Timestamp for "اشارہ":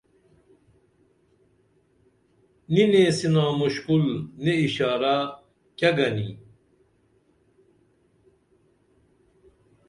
4.65-5.15